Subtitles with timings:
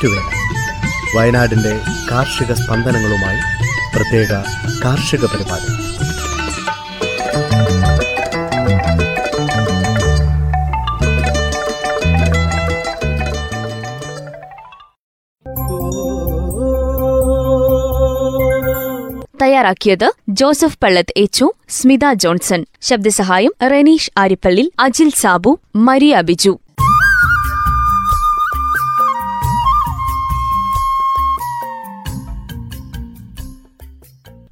[0.00, 3.40] ഞാറ്റുവേല വയനാടിന്റെ കാർഷിക സ്പന്ദനങ്ങളുമായി
[3.96, 4.32] പ്രത്യേക
[4.84, 5.68] കാർഷിക പരിപാടി.
[19.42, 22.64] തയ്യാറാക്കിയത് ജോസഫ് പള്ളത്ത് എച്ചു സ്മിത ജോൺസൺ.
[22.80, 26.58] ശബ്ദസഹായം റെനീഷ് ആരിപ്പള്ളി അജിൽ സാബു മരിയ ബിജു.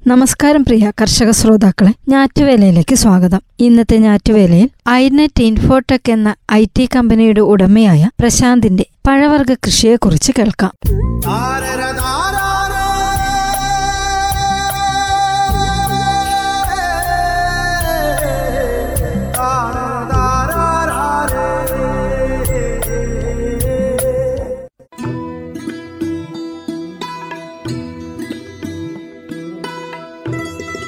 [0.09, 3.41] നമസ്കാരം പ്രിയ കർഷക ശ്രോതാക്കളെ ഞാറ്റുവേലയിലേക്ക് സ്വാഗതം.
[3.59, 10.71] ഇന്നത്തെ ഞാറ്റുവേലയിൽ ഐനെറ്റ് ഇൻഫോടെക് എന്ന ഐ ടി കമ്പനിയുടെ ഉടമയായ പ്രശാന്തിന്റെ പഴവർഗ കൃഷിയെക്കുറിച്ച് കേൾക്കാം.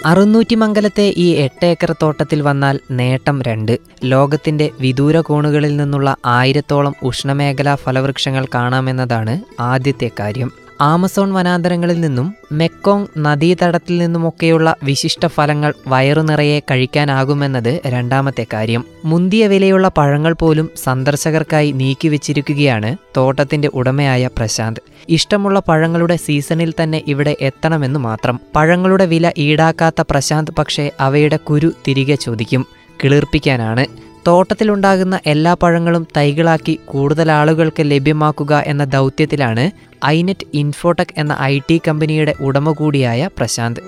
[0.05, 3.80] അറുന്നൂറ്റിമംഗലത്തെ ഈ എട്ട് ഏക്കർ തോട്ടത്തിൽ വന്നാൽ നേട്ടം രണ്ട്.
[4.03, 10.52] ലോകത്തിന്റെ വിദൂര കോണുകളിൽ നിന്നുള്ള ആയിരത്തോളം ഉഷ്ണമേഖലാ ഫലവൃക്ഷങ്ങൾ കാണാമെന്നതാണ് ആദ്യത്തെ കാര്യം.
[10.82, 18.86] ആമസോൺ വനാന്തരങ്ങളിൽ നിന്നും മെക്കോങ് നദീതടത്തിൽ നിന്നുമൊക്കെയുള്ള വിശിഷ്ട ഫലങ്ങൾ വയറു നിറയെ കഴിക്കാനാകുമെന്നത് രണ്ടാമത്തെ കാര്യം.
[19.06, 24.82] മുന്തിയ വിലയുള്ള പഴങ്ങൾ പോലും സന്ദർശകർക്കായി നീക്കിവെച്ചിരിക്കുകയാണ് തോട്ടത്തിന്റെ ഉടമയായ പ്രശാന്ത്.
[25.09, 28.40] ഇഷ്ടമുള്ള പഴങ്ങളുടെ സീസണിൽ തന്നെ ഇവിടെ എത്തണമെന്ന് മാത്രം.
[28.56, 32.66] പഴങ്ങളുടെ വില ഈടാക്കാത്ത പ്രശാന്ത് പക്ഷേ അവയുടെ കുരു തിരികെ ചോദിക്കും.
[33.04, 34.11] കിളിർപ്പിക്കാനാണ്.
[34.27, 39.72] തോട്ടത്തിലുണ്ടാകുന്ന എല്ലാ പഴങ്ങളും തൈകളാക്കി കൂടുതൽ ആളുകൾക്ക് ലഭ്യമാക്കുക എന്ന ദൗത്യത്തിലാണ്
[40.05, 43.81] ഐനെറ്റ് ഇൻഫോടെക് എന്ന ഐ ടി കമ്പനിയുടെ ഉടമ കൂടിയായ പ്രശാന്ത്.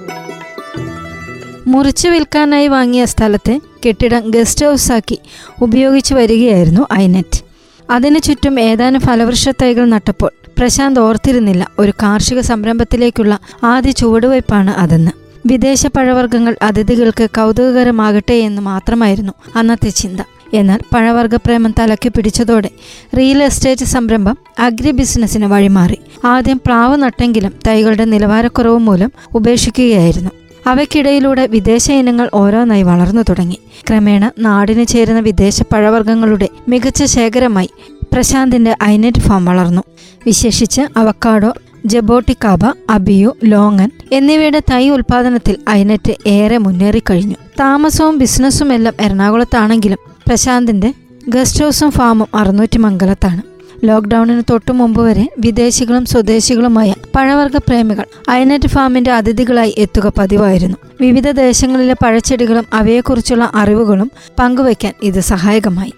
[1.67, 5.19] മുറിച്ചു വിൽക്കാനായി വാങ്ങിയ സ്ഥലത്തെ കെട്ടിടം ഗസ്റ്റ് ഹൗസാക്കി
[5.61, 7.43] ഉപയോഗിച്ചു വരികയായിരുന്നു ഐനെറ്റ്.
[7.91, 15.22] അതിനു ചുറ്റും ഏതാനും ഫലവൃക്ഷ തൈകൾ നട്ടപ്പോൾ പ്രശാന്ത് ഓർത്തിരുന്നില്ല ഒരു കാർഷിക സംരംഭത്തിലേക്കുള്ള ആദ്യ ചുവടുവയ്പ്പാണ് അതെന്ന്.
[15.45, 20.19] വിദേശ പഴവർഗങ്ങൾ അതിഥികൾക്ക് കൗതുകകരമാകട്ടെ എന്ന് മാത്രമായിരുന്നു അന്നത്തെ ചിന്ത.
[20.53, 22.69] എന്നാൽ പഴവർഗപ്രേമം തലക്കി പിടിച്ചതോടെ
[23.17, 25.97] റിയൽ എസ്റ്റേറ്റ് സംരംഭം അഗ്രി ബിസിനസ്സിന് വഴിമാറി.
[26.25, 30.31] ആദ്യം പ്ലാവ് നട്ടെങ്കിലും തൈകളുടെ നിലവാരക്കുറവ് മൂലം ഉപേക്ഷിക്കുകയായിരുന്നു.
[30.67, 33.57] അവയ്ക്കിടയിലൂടെ വിദേശ ഇനങ്ങൾ ഓരോന്നായി വളർന്നു തുടങ്ങി.
[33.89, 37.69] ക്രമേണ നാടിന് ചേരുന്ന വിദേശ പഴവർഗങ്ങളുടെ മികച്ച ശേഖരമായി
[38.13, 39.81] പ്രശാന്തിന്റെ ഐനറ്റ് ഫാം വളർന്നു.
[40.25, 41.53] വിശേഷിച്ച് അവക്കാഡോ
[41.85, 47.35] ജബോട്ടിക്കാബ അബിയു ലോങ്ങൻ എന്നിവയുടെ തൈ ഉൽപാദനത്തിൽ അയനറ്റ് ഏറെ മുന്നേറിക്കഴിഞ്ഞു.
[47.59, 50.93] താമസവും ബിസിനസ്സും എല്ലാം എറണാകുളത്താണെങ്കിലും പ്രശാന്തിന്റെ
[51.29, 53.41] ഗസ്റ്റ് ഹൗസും ഫാമും അറുന്നൂറ്റി മംഗലത്താണ്
[53.83, 60.77] ലോക്ക്ഡൌണിന് തൊട്ടു മുമ്പ് വരെ വിദേശികളും സ്വദേശികളുമായ പഴവർഗ പ്രേമികൾ അയനറ്റ് ഫാമിന്റെ അതിഥികളായി എത്തുക പതിവായിരുന്നു.
[61.01, 65.93] വിവിധ ദേശങ്ങളിലെ പഴച്ചെടികളും അവയെക്കുറിച്ചുള്ള അറിവുകളും പങ്കുവയ്ക്കാൻ ഇത് സഹായകമായി.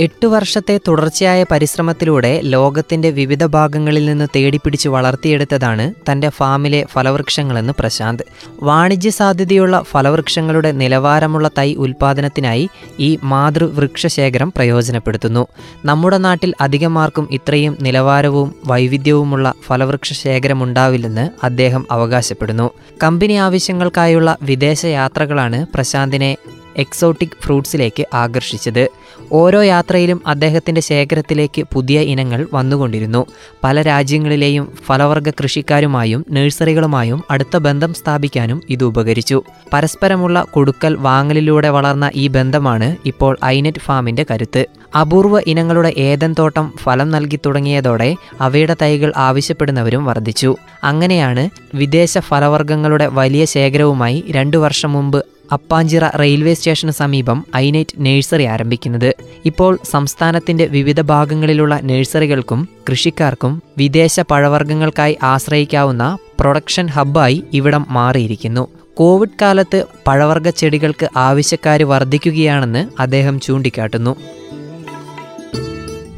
[0.00, 8.22] എട്ടു വർഷത്തെ തുടർച്ചയായ പരിശ്രമത്തിലൂടെ ലോകത്തിന്റെ വിവിധ ഭാഗങ്ങളിൽ നിന്ന് തേടിപ്പിടിച്ച് വളർത്തിയെടുത്തതാണ് തന്റെ ഫാമിലെ ഫലവൃക്ഷങ്ങളെന്ന് പ്രശാന്ത്.
[8.62, 12.68] വാണിജ്യ സാധ്യതയുള്ള ഫലവൃക്ഷങ്ങളുടെ നിലവാരമുള്ള തൈ ഉൽപാദനത്തിനായി
[12.98, 15.46] ഈ മാതൃവൃക്ഷശേഖരം പ്രയോജനപ്പെടുത്തുന്നു.
[15.84, 22.70] നമ്മുടെ നാട്ടിൽ അധികമാർക്കും ഇത്രയും നിലവാരവും വൈവിധ്യവുമുള്ള ഫലവൃക്ഷ ശേഖരമുണ്ടാവില്ലെന്ന് അദ്ദേഹം അവകാശപ്പെടുന്നു.
[23.02, 26.36] കമ്പനി ആവശ്യങ്ങൾക്കായുള്ള വിദേശ യാത്രകളാണ് പ്രശാന്തിനെ
[26.76, 28.88] എക്സോട്ടിക് ഫ്രൂട്ട്സിലേക്ക് ആകർഷിച്ചത്.
[29.32, 33.26] ഓരോ യാത്രയിലും അദ്ദേഹത്തിന്റെ ശേഖരത്തിലേക്ക് പുതിയ ഇനങ്ങൾ വന്നുകൊണ്ടിരുന്നു.
[33.64, 39.42] പല രാജ്യങ്ങളിലെയും ഫലവർഗ കൃഷിക്കാരുമായും നഴ്സറികളുമായും അടുത്ത ബന്ധം സ്ഥാപിക്കാനും ഇത് ഉപകരിച്ചു.
[39.72, 44.66] പരസ്പരമുള്ള കൊടുക്കൽ വാങ്ങലിലൂടെ വളർന്ന ഈ ബന്ധമാണ് ഇപ്പോൾ ഐനെറ്റ് ഫാമിന്റെ കരുത്ത്.
[45.00, 50.56] അപൂർവ ഇനങ്ങളുടെ ഏതൻ തോട്ടം ഫലം നൽകി തുടങ്ങിയതോടെ അവയുടെ തൈകൾ ആവശ്യപ്പെടുന്നവരും വർദ്ധിച്ചു.
[50.84, 59.14] അങ്ങനെയാണ് വിദേശ ഫലവർഗങ്ങളുടെ വലിയ ശേഖരവുമായി രണ്ടു വർഷം മുമ്പ് അപ്പാഞ്ചിറ റെയിൽവേ സ്റ്റേഷന് സമീപം ഐനൈറ്റ് നഴ്സറി ആരംഭിക്കുന്നത്.
[59.44, 68.68] ഇപ്പോൾ സംസ്ഥാനത്തിന്റെ വിവിധ ഭാഗങ്ങളിലുള്ള നഴ്സറികൾക്കും കൃഷിക്കാർക്കും വിദേശ പഴവർഗങ്ങൾക്കായി ആശ്രയിക്കാവുന്ന പ്രൊഡക്ഷൻ ഹബ്ബായി ഇവിടം മാറിയിരിക്കുന്നു.
[68.94, 74.16] കോവിഡ് കാലത്ത് പഴവർഗ ചെടികൾക്ക് ആവശ്യക്കാർ വർദ്ധിക്കുകയാണെന്ന് അദ്ദേഹം ചൂണ്ടിക്കാട്ടുന്നു.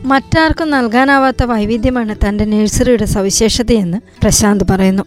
[0.05, 5.03] മറ്റാർക്കും നൽകാനാവാത്ത വൈവിധ്യമാണ് തന്റെ നഴ്സറിയുടെ സവിശേഷതയെന്ന് പ്രശാന്ത് പറയുന്നു.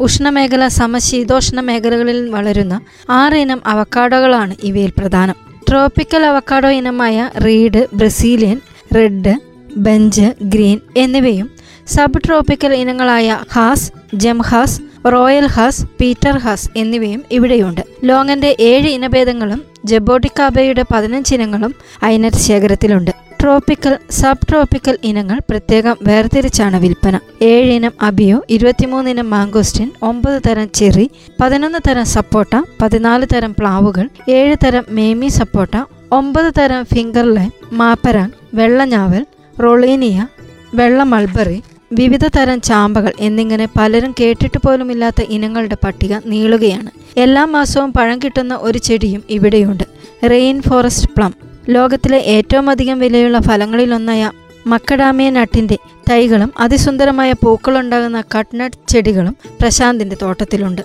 [0.00, 2.80] ഉഷ്ണമേഖല സമശീതോഷ്ണ മേഖലകളിൽ വളരുന്ന
[3.10, 5.34] ആറ് ഇനം അവക്കാഡോകളാണ് ഇവയിൽ പ്രധാനം.
[5.68, 8.60] Tropical avocado ഇനമായ Reed Brazilian
[8.94, 9.34] red
[9.76, 11.50] bench green എന്നിവയും
[11.88, 14.80] സബ് ട്രോപ്പിക്കൽ ഇനങ്ങളായ ഹാസ് ജംഹാസ്
[15.12, 17.80] റോയൽ ഹാസ് പീറ്റർ ഹാസ് എന്നിവയും ഇവിടെയുണ്ട്.
[18.04, 21.74] ലോങ്ങന്റെ ഏഴ് ഇനഭേദങ്ങളും ജബോട്ടിക്കാബയുടെ പതിനഞ്ച് ഇനങ്ങളും
[22.04, 23.21] ഐനറ്റ് ശേഖരത്തിലുണ്ട്.
[23.42, 27.18] ട്രോപ്പിക്കൽ സബ് ട്രോപ്പിക്കൽ ഇനങ്ങൾ പ്രത്യേകം വേർതിരിച്ചാണ് വിൽപ്പന.
[27.42, 31.10] ഏഴിനം അബിയോ ഇരുപത്തിമൂന്നിനം മാംഗോസ്റ്റിൻ ഒമ്പത് തരം ചെറി
[31.40, 38.30] പതിനൊന്ന് തരം സപ്പോട്ട പതിനാല് തരം പ്ലാവുകൾ ഏഴ് തരം മേമി സപ്പോട്ട ഒമ്പത് തരം ഫിംഗർ ലൈം മാപ്പരാങ്
[38.54, 39.26] വെള്ളഞ്ഞാവൽ
[39.62, 40.26] റൊളീനിയ
[40.74, 41.62] വെള്ള മൾബറി
[41.92, 46.90] വിവിധ തരം ചാമ്പകൾ എന്നിങ്ങനെ പലരും കേട്ടിട്ട് പോലുമില്ലാത്ത ഇനങ്ങളുടെ പട്ടിക നീളുകയാണ്.
[47.16, 49.84] എല്ലാ മാസവും പഴം കിട്ടുന്ന ഒരു ചെടിയും ഇവിടെയുണ്ട്.
[50.30, 51.51] Rain forest plum.
[51.68, 54.30] ലോകത്തിലെ ഏറ്റവും അധികം വിലയുള്ള ഫലങ്ങളിലൊന്നായ
[54.66, 55.78] മക്കഡാമിയ നട്ടിന്റെ
[56.10, 60.82] തൈകളും അതിസുന്ദരമായ പൂക്കളുണ്ടാകുന്ന കട്ട്നട്ട് ചെടികളും പ്രശാന്തിന്റെ തോട്ടത്തിലുണ്ട്.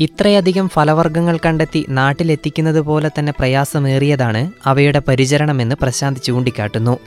[0.00, 6.98] ഇത്രയധികം ഫലവർഗങ്ങൾ കണ്ടെത്തി നാട്ടിലെത്തിക്കുന്നത് പോലെ തന്നെ പ്രയാസമേറിയതാണ് അവയുടെ പരിചരണമെന്ന് പ്രശാന്ത് ചൂണ്ടിക്കാട്ടുന്നു.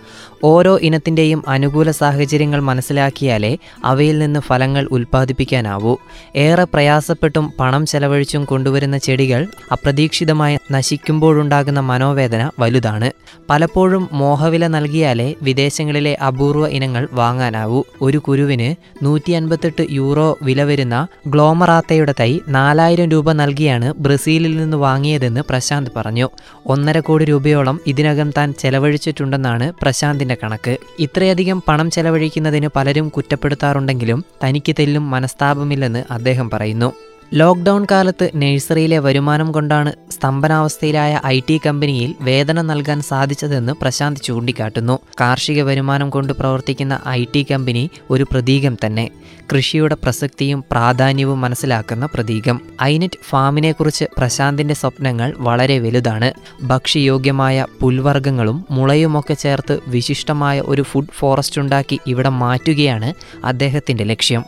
[0.44, 5.96] ഓരോ ഇനത്തിന്റെയും അനുകൂല സാഹചര്യങ്ങൾ മനസ്സിലാക്കിയാലേ അവയിൽ നിന്ന് ഫലങ്ങൾ ഉൽപ്പാദിപ്പിക്കാനാവൂ.
[6.36, 13.12] ഏറെ പ്രയാസപ്പെട്ടും പണം ചെലവഴിച്ചും കൊണ്ടുവരുന്ന ചെടികൾ അപ്രതീക്ഷിതമായി നശിക്കുമ്പോഴുണ്ടാകുന്ന മനോവേദന വലുതാണ്.
[13.50, 17.84] പലപ്പോഴും മോഹവില നൽകിയാലേ വിദേശങ്ങളിലെ അപൂർവ ഇനങ്ങൾ വാങ്ങാനാവൂ.
[18.02, 25.42] ഒരു കുരുവിന് നൂറ്റി അൻപത്തെട്ട് യൂറോ വില വരുന്ന ഗ്ലോമറാത്തയുടെ തൈ നാലായിരം രൂപ നൽകിയാണ് ബ്രസീലിൽ നിന്ന് വാങ്ങിയതെന്ന്
[25.50, 26.30] പ്രശാന്ത് പറഞ്ഞു.
[26.66, 30.78] ഒന്നര കോടി രൂപയോളം ഇതിനകം താൻ ചെലവഴിച്ചിട്ടുണ്ടെന്നാണ് പ്രശാന്തിന്റെ കണക്ക്.
[31.00, 36.94] ഇത്രയധികം പണം ചെലവഴിക്കുന്നതിന് പലരും കുറ്റപ്പെടുത്താറുണ്ടെങ്കിലും തനിക്ക് തെല്ലും മനസ്താപമില്ലെന്ന് അദ്ദേഹം പറയുന്നു.
[37.34, 45.00] ലോക്ക്ഡൗൺ കാലത്ത് നഴ്സറിയിലെ വരുമാനം കൊണ്ടാണ് സ്തംഭനാവസ്ഥയിലായ ഐ ടി കമ്പനിയിൽ വേതനം നൽകാൻ സാധിച്ചതെന്ന് പ്രശാന്ത് ചൂണ്ടിക്കാട്ടുന്നു.
[45.22, 49.10] കാർഷിക വരുമാനം കൊണ്ട് പ്രവർത്തിക്കുന്ന ഐ ടി കമ്പനി ഒരു പ്രതീകം തന്നെ.
[49.54, 52.62] കൃഷിയുടെ പ്രസക്തിയും പ്രാധാന്യവും മനസ്സിലാക്കുന്ന പ്രതീകം.
[52.82, 56.34] ഐനെറ്റ് ഫാമിനെക്കുറിച്ച് പ്രശാന്തിന്റെ സ്വപ്നങ്ങൾ വളരെ വലുതാണ്.
[56.64, 63.14] ഭക്ഷ്യയോഗ്യമായ പുൽവർഗങ്ങളും മുളയുമൊക്കെ ചേർത്ത് വിശിഷ്ടമായ ഒരു ഫുഡ് ഫോറസ്റ്റ് ഉണ്ടാക്കി ഇവിടെ മാറ്റുകയാണ്
[63.46, 64.46] അദ്ദേഹത്തിന്റെ ലക്ഷ്യം.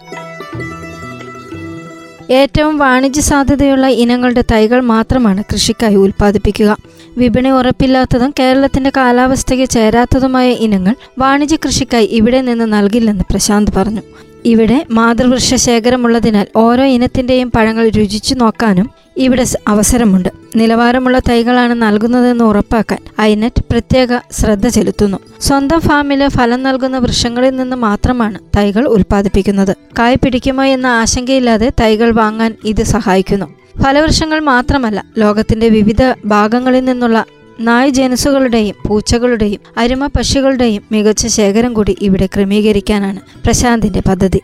[2.31, 6.77] ഏറ്റവും വാണിജ്യ സാധ്യതയുള്ള ഇനങ്ങളുടെ തൈകൾ മാത്രമാണ് കൃഷിക്കായി ഉൽപ്പാദിപ്പിക്കുക.
[7.17, 14.01] വിപണി ഉറപ്പില്ലാത്തതും കേരളത്തിന്റെ കാലാവസ്ഥയ്ക്ക് ചേരാത്തതുമായ ഇനങ്ങൾ വാണിജ്യ കൃഷിക്കായി ഇവിടെ നിന്ന് നൽകില്ലെന്ന് പ്രശാന്ത് പറഞ്ഞു.
[14.45, 20.29] ഇവിടെ മാതൃവൃക്ഷ ശേഖരമുള്ളതിനാൽ ഓരോ ഇനത്തിന്റെയും പഴങ്ങൾ രുചിച്ചു നോക്കാനും ഇവിടെ അവസരമുണ്ട്.
[20.55, 25.17] നിലവാരമുള്ള തൈകളാണ് നൽകുന്നതെന്ന് ഉറപ്പാക്കാൻ ഐനെറ്റ് പ്രത്യേക ശ്രദ്ധ ചെലുത്തുന്നു.
[25.41, 29.75] സ്വന്തം ഫാമിലെ ഫലം നൽകുന്ന വൃക്ഷങ്ങളിൽ നിന്ന് മാത്രമാണ് തൈകൾ ഉൽപ്പാദിപ്പിക്കുന്നത്.
[29.99, 33.45] കായ് പിടിക്കുമോ എന്ന ആശങ്കയില്ലാതെ തൈകൾ വാങ്ങാൻ ഇത് സഹായിക്കുന്നു.
[33.83, 37.25] ഫലവൃക്ഷങ്ങൾ മാത്രമല്ല ലോകത്തിന്റെ വിവിധ ഭാഗങ്ങളിൽ നിന്നുള്ള
[37.59, 44.41] നായ് ജനുസുകളുടെയും പൂച്ചകളുടെയും അരുമ പക്ഷികളുടെയും മികച്ച ശേഖരം കൂടി ഇവിടെ ക്രമീകരിക്കാനാണ് പ്രശാന്തിന്റെ പദ്ധതി.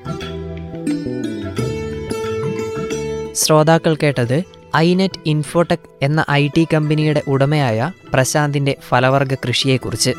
[3.35, 10.13] ശ്രോതാക്കൾ കേട്ടത് ഐനെറ്റ് ഇൻഫോടെക് എന്ന ഐ ടി കമ്പനിയുടെ ഉടമയായ പ്രശാന്തിന്റെ ഫലവർഗ കൃഷിയെക്കുറിച്ച്.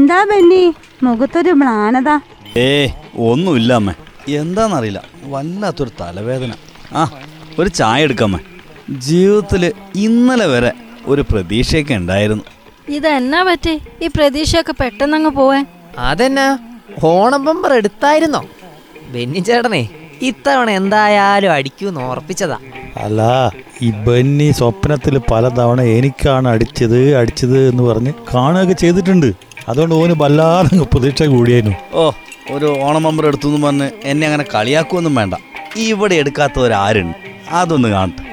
[0.00, 0.64] എന്താ ബെന്നി?
[1.04, 2.10] മുഖത്തൊരു മ്ലാനത.
[2.64, 2.68] ഏ
[3.28, 3.90] ഒന്നുമില്ല അമ്മ.
[4.40, 5.00] എന്താന്നറിയില്ല.
[5.32, 6.52] വല്ലാത്തൊരു തലവേദന.
[7.00, 7.02] ആ
[7.58, 8.40] ഒരു ചായ എടുക്കാമ്മേ.
[9.08, 9.62] ജീവിതത്തിൽ
[10.04, 10.70] ഇന്നലെ വരെ
[11.06, 12.44] ഒരു പ്രതീക്ഷയൊക്കെ ഉണ്ടായിരുന്നു.
[12.96, 13.74] ഇതെന്നാ പറ്റി?
[14.04, 15.64] ഈ പ്രതീക്ഷയൊക്കെ പെട്ടെന്നങ്ങ് പോവാൻ.
[16.08, 16.46] അതെന്നാ?
[17.10, 18.42] ഓണം ബമ്പർ എടുത്തായിരുന്നോ?
[19.12, 19.82] ബെന്നി ചേട്ടനെ
[20.30, 22.58] ഇത്തവണ എന്തായാലും അടിക്കൂന്ന് ഓർപ്പിച്ചതാ
[23.04, 23.20] അല്ല
[23.82, 29.30] ഈ ബെന്നി സ്വപ്നത്തിൽ പലതവണ എനിക്കാണ് അടിച്ചത് അടിച്ചത് എന്ന് പറഞ്ഞ് കാണുകയൊക്കെ ചെയ്തിട്ടുണ്ട്.
[29.68, 31.76] അതുകൊണ്ട് ഓന് വല്ലാതെ പ്രതീക്ഷ കൂടിയായിരുന്നു.
[31.92, 32.10] ഓ
[32.50, 35.34] ഒരു ഓണം നമ്പർ എടുത്തു പറഞ്ഞ് എന്നെ അങ്ങനെ കളിയാക്കുമൊന്നും വേണ്ട.
[35.76, 37.16] ഇവിടെ എടുക്കാത്തവരാരുണ്ട്.
[37.50, 38.30] അതൊന്ന് കാണട്ടെ.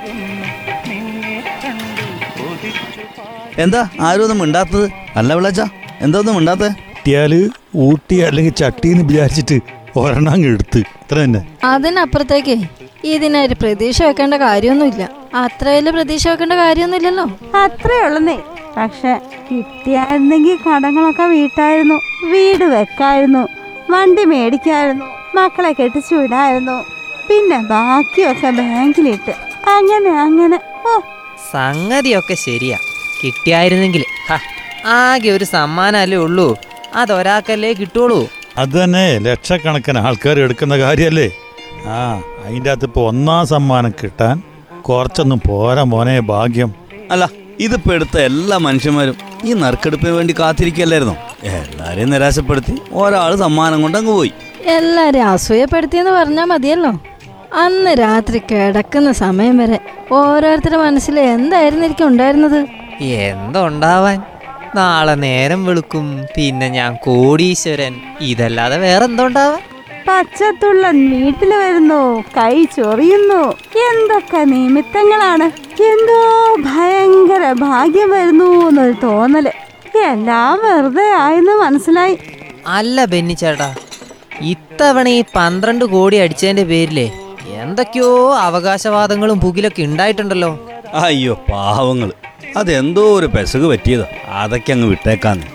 [3.61, 3.89] എന്താ?
[4.01, 4.89] ആരും ഒന്നും മിണ്ടാത്തത്?
[5.15, 5.61] അല്ല വിളച്ച
[6.01, 6.67] എന്താ ഒന്നും മിണ്ടാത്തേ?
[6.67, 9.59] കിട്ടിയാൽ ഊട്ടി അല്ലെങ്കിൽ ചട്ടി എന്ന് വിചാരിച്ചിട്ട്
[9.95, 10.77] ഒരെണ്ണം അങ്ങ് എടുത്ത്.
[10.77, 11.47] ഇത്ര തന്നെ.
[11.63, 12.63] അതിനപ്പുറത്തേക്ക്
[13.03, 15.09] ഇതിനൊരു പ്രതീക്ഷ വെക്കേണ്ട കാര്യമൊന്നുമില്ല.
[15.33, 17.25] അത്ര വലിയ പ്രതീക്ഷ വെക്കേണ്ട കാര്യമൊന്നുമില്ലല്ലോ.
[17.63, 18.37] അത്രേ ഉള്ളന്നേ.
[18.77, 21.95] പക്ഷെ കിട്ടിയായിരുന്നെങ്കിൽ കടങ്ങളൊക്കെ വീട്ടായിരുന്നു.
[22.25, 23.47] വീട് വെക്കായിരുന്നു.
[23.89, 25.05] വണ്ടി മേടിക്കായിരുന്നു.
[25.35, 26.83] മക്കളെ കെട്ടിച്ചു വിടായിരുന്നു.
[27.29, 29.31] പിന്നെ ബാക്കിയൊക്കെ ബാങ്കിലിട്ട്.
[29.69, 30.59] അങ്ങനെ അങ്ങനെ.
[30.87, 30.99] ഓ.
[31.53, 32.77] സംഗതിയൊക്കെ ശരിയാ.
[33.23, 34.03] കിട്ടിയായിരുന്നെങ്കിൽ.
[34.85, 36.57] ആകെ ഒരു സമ്മാനമല്ലേ ഉള്ളൂ.
[36.95, 38.29] അതൊരാൾക്കല്ലേ കിട്ടുള്ളൂ.
[38.57, 41.31] അത് തന്നെ ലക്ഷക്കണക്കിന് ആൾക്കാർ എടുക്കുന്ന കാര്യമല്ലേ
[41.85, 44.41] ആ അതിന്റെ അകത്ത് ഇപ്പോൾ ഒന്നാം സമ്മാനം കിട്ടാൻ
[44.81, 46.73] കുറച്ചൊന്നും പോരാ മോനെ ഭാഗ്യം.
[47.11, 51.15] അല്ല ഇതിപ്പോ എടുത്ത എല്ലാ മനുഷ്യന്മാരും ഈ നറുക്കെടുപ്പിന് വേണ്ടി കാത്തിരിക്കല്ലായിരുന്നു?
[51.43, 54.31] എല്ലാരെയും നിരാശപ്പെടുത്തി ഒരാൾ സമ്മാനം കൊണ്ട് അങ്ങ് പോയി.
[54.77, 56.91] എല്ലാരും അസൂയപ്പെടുത്തിയെന്ന് പറഞ്ഞാൽ മതിയല്ലോ.
[57.53, 59.79] അന്ന് രാത്രി കിടക്കുന്ന സമയം വരെ
[60.11, 62.59] ഓരോരുത്തരുടെ മനസ്സിൽ എന്തായിരുന്നിരിക്കും ഉണ്ടായിരുന്നത്?
[63.03, 64.23] എന്തുണ്ടാവാൻ?
[64.75, 67.93] നാളെ നേരം വെളുക്കും പിന്നെ ഞാൻ കോടീശ്വരൻ.
[68.21, 69.07] ഇതല്ലാതെ വേറെ
[70.07, 72.23] പച്ചത്തുള്ളൻ വീട്ടിൽ വരുന്നു.
[72.37, 73.41] കൈ ചൊറിയുന്നു.
[73.89, 75.47] എന്തൊക്കെ നിമിത്തങ്ങളാണ്.
[75.83, 76.19] എന്തോ
[76.59, 79.47] ഭയങ്കര ഭാഗ്യം വരുന്നു എന്നൊരു തോന്നൽ.
[80.11, 82.17] എല്ലാം വെറുതെ ആയെന്ന് മനസ്സിലായി.
[82.67, 83.75] അല്ല ബെന്നി ചേട്ടാ.
[84.41, 87.11] ഇത്തവണ ഈ പന്ത്രണ്ട് കോടി അടിച്ചതിന്റെ പേരിലേ
[87.61, 90.69] എന്തൊക്കെയോ അവകാശവാദങ്ങളും പുകിലൊക്കെ ഉണ്ടായിട്ടുണ്ടല്ലോ.
[90.93, 92.11] അയ്യോ പാവങ്ങൾ
[92.57, 94.05] അതെന്തോ ഒരു പെസക് പറ്റിയതാ.
[94.29, 95.47] അതൊക്കെ അങ്ങ് വിട്ടേക്കാന്ന്.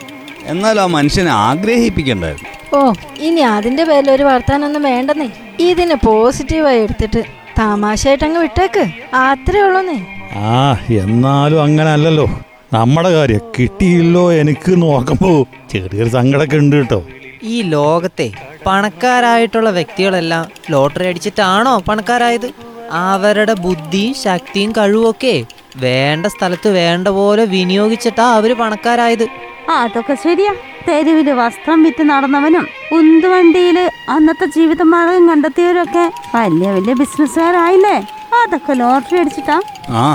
[0.45, 2.52] എന്നാൽ ആ മനുഷ്യനെ ആഗ്രഹിപ്പിക്കണ്ടായിരുന്നു.
[2.75, 5.29] ഓ ഇനി അതിന്റെ പേരിൽ ഒരു വർത്താനൊന്നും വേണ്ടെന്നേ.
[5.59, 7.23] ഇതിനെ പോസിറ്റീവായി എടുത്തിട്ട്
[7.59, 8.83] തമാശയായിട്ട് അങ്ങ് വിട്ടേക്ക്.
[9.15, 9.97] അത്രേ ഉള്ളൂന്നേ.
[10.35, 12.29] ആ എന്നാലും അങ്ങനെ അല്ലല്ലോ
[12.73, 17.03] നമ്മുടെ കാര്യം കിട്ടിയില്ലോ എനിക്ക് നോക്കുമ്പോ ചെറിയൊരു സങ്കടമൊക്കെ ഉണ്ട് കേട്ടോ.
[17.43, 18.31] ഈ ലോകത്തെ
[18.65, 22.49] പണക്കാരായിട്ടുള്ള വ്യക്തികളെല്ലാം ലോട്ടറി അടിച്ചിട്ടാണോ പണക്കാരായത്?
[22.91, 25.45] അവരുടെ ബുദ്ധിയും ശക്തിയും കഴിവൊക്കെ
[25.77, 29.27] വേണ്ട സ്ഥലത്ത് വേണ്ട പോലെ വിനിയോഗിച്ചിട്ടാ അവർ പണക്കാരായത്.
[29.69, 30.53] അതൊക്കെ ശരിയാ.
[30.87, 33.77] തെരുവിൽ വസ്ത്രം വിറ്റ് നടന്നവനും ഉന്തുവണ്ടിയിൽ
[34.09, 37.95] അന്നത്തെ ജീവിതമാർഗം കണ്ടെത്തിയവരൊക്കെ വലിയ വലിയ ബിസിനസ്സുകാരായില്ലേ?
[38.41, 39.57] അതൊക്കെ ലോട്ടറി അടിച്ചിട്ടാ?
[39.89, 40.05] ആ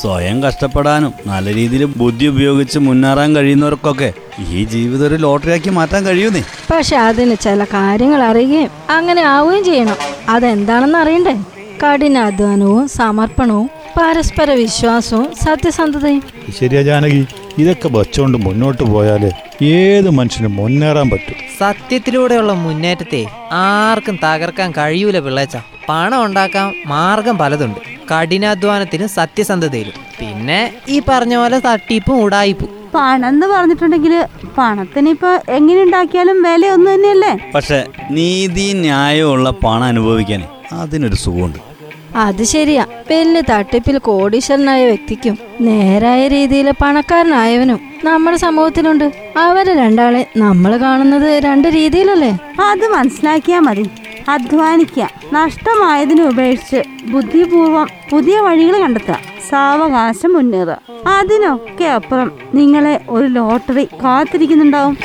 [0.00, 4.12] സ്വയം കഷ്ടപ്പെടാനും നല്ല രീതിയിൽ ബുദ്ധി ഉപയോഗിച്ച് മുന്നേറാൻ കഴിയുന്നവർക്കൊക്കെ
[4.50, 6.42] ഈ ജീവിതം ഒരു ലോട്ടറിയാക്കി മാറ്റാൻ കഴിയുന്നേ.
[6.72, 9.96] പക്ഷെ അതിന് ചില കാര്യങ്ങൾ അറിയുകയും അങ്ങനെ ആവുകയും ചെയ്യണം.
[10.28, 11.34] അതെന്താണെന്ന് അറിയണ്ടേ?
[11.82, 16.22] കഠിനാധ്വാനവും സമർപ്പണവും പരസ്പര വിശ്വാസവും സത്യസന്ധതയും.
[16.60, 17.26] ശരിയാ ജാനകി
[17.58, 19.24] ഇതൊക്കെ വച്ചുകൊണ്ട് മുന്നോട്ട് പോയാൽ
[19.62, 21.34] ഏത് മനുഷ്യനും മുന്നേറാൻ പറ്റും.
[21.60, 25.56] സത്യത്തിലൂടെയുള്ള മുന്നേറ്റത്തെ ആർക്കും തകർക്കാൻ കഴിയൂല പിള്ളേച്ച.
[25.88, 27.80] പണം ഉണ്ടാക്കാൻ മാർഗം പലതുണ്ട്.
[28.12, 29.92] കഠിനാധ്വാനത്തിനും സത്യസന്ധതയിലും.
[30.20, 32.68] പിന്നെ ഈ പറഞ്ഞ പോലെ തട്ടിപ്പും ഉടായിപ്പും.
[32.94, 34.26] പണം എന്ന് പറഞ്ഞിട്ടുണ്ടെങ്കിൽ
[34.58, 37.38] പണത്തിന് ഇപ്പൊ എങ്ങനെ ഉണ്ടാക്കിയാലും വില ഒന്നു തന്നെയല്ലേ?
[37.54, 41.71] പക്ഷെ നീതി ന്യായമുള്ള പണം അനുഭവിക്കാൻ അതിനൊരു സുഖമുണ്ട്.
[42.16, 42.86] അത് ശരിയാ.
[43.10, 49.12] വലിയ തട്ടിപ്പിൽ കോടീശ്വരനായ വ്യക്തിക്കും നേരായ രീതിയിൽ പണക്കാരനായവനും നമ്മുടെ സമൂഹത്തിലുണ്ട്.
[49.36, 52.38] അവർ രണ്ടാളെ നമ്മൾ കാണുന്നത് രണ്ട് രീതിയിലല്ലേ?
[52.64, 53.90] അത് മനസ്സിലാക്കിയാ മതി.
[54.28, 59.18] അധ്വാനിക്കുക നഷ്ടമായതിനെ ഉപേക്ഷിച്ച് ബുദ്ധിപൂർവം പുതിയ വഴികൾ കണ്ടെത്തുക
[59.50, 60.78] സാവകാശം മുന്നേറുക.
[61.06, 64.98] അതിനൊക്കെ അപ്പുറം നിങ്ങളെ ഒരു ലോട്ടറി കാത്തിരിക്കുന്നുണ്ടാവും.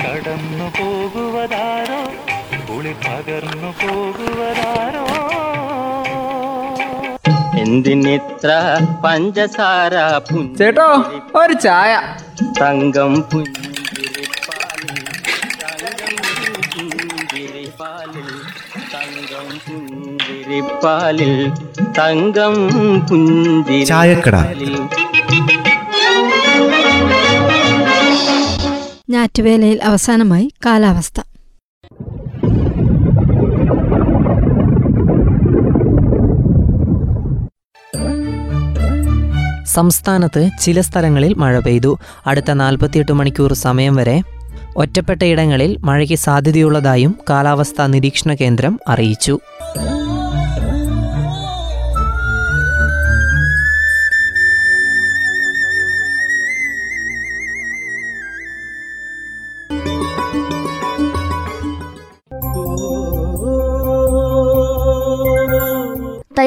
[0.00, 2.12] കടന്നു പോകുവതാരോ?
[2.70, 5.04] കുളി പകർന്നു പോകുവതാരോ?
[7.58, 8.50] എന്തിനിത്ര
[9.04, 9.94] പഞ്ചസാര
[10.58, 10.88] ചേട്ടോ
[11.42, 11.92] ഒരു ചായ.
[12.60, 14.98] തങ്കം പുഞ്ചിരിപ്പാലിൽ
[15.62, 16.14] തങ്കം
[17.36, 18.22] പുഞ്ചിരിപ്പാലിൽ
[18.94, 21.34] തങ്കം പുഞ്ചിരിപ്പാലിൽ.
[21.98, 22.54] തങ്കം
[23.86, 24.36] ചായക്കട.
[29.10, 31.20] ഞാറ്റുവേലയിൽ അവസാനമായി കാലാവസ്ഥ.
[39.74, 41.92] സംസ്ഥാനത്ത് ചില സ്ഥലങ്ങളിൽ മഴ പെയ്തു.
[42.26, 44.16] അടുത്ത നാൽപ്പത്തിയെട്ട് മണിക്കൂർ സമയം വരെ
[44.76, 49.34] ഒറ്റപ്പെട്ട ഇടങ്ങളിൽ മഴയ്ക്ക് സാധ്യതയുള്ളതായും കാലാവസ്ഥാ നിരീക്ഷണ കേന്ദ്രം അറിയിച്ചു.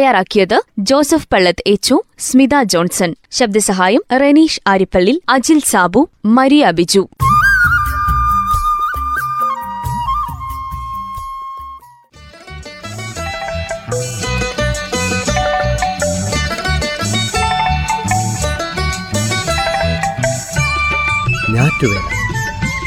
[0.08, 3.16] തയ്യാറാക്കിയത് ജോസഫ് പള്ളത്ത് എച്ചു സ്മിത ജോൺസൺ.
[3.32, 7.10] ശബ്ദസഹായം റെനീഷ് ആരിപ്പള്ളി അജിൽ സാബു മരിയ ബിജു.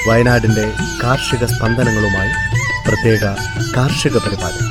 [0.09, 0.73] വയനാടിന്റെ
[1.03, 2.33] കാർഷിക സ്പന്ദനങ്ങളുമായി
[2.89, 3.25] പ്രത്യേക
[3.77, 4.70] കാർഷിക പരിപാടി.